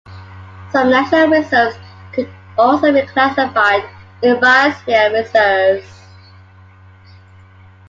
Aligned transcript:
Some 0.71 0.89
national 0.89 1.27
reserves 1.27 1.77
could 2.13 2.27
also 2.57 2.91
be 2.91 3.05
classified 3.05 3.83
as 4.23 4.35
Biosphere 4.39 5.13
reserves. 5.13 5.85